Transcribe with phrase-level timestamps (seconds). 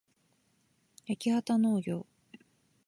[1.05, 2.37] やきはたのうぎょう